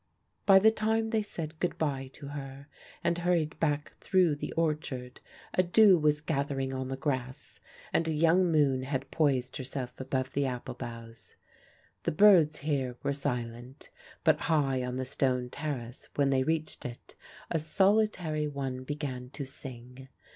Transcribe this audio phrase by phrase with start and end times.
[0.47, 2.65] By the time they said good bye to her
[3.03, 5.19] and hurried back through the orchard,
[5.53, 7.59] a dew was gathering on the grass
[7.93, 11.35] and a young moon had poised herself above the apple boughs.
[12.01, 13.91] The birds here were silent;
[14.23, 17.13] but high on the stone terrace, when they reached it,
[17.51, 20.07] a solitary one began to sing.